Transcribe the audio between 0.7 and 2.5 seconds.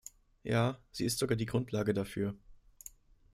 sie ist sogar die Grundlage dafür.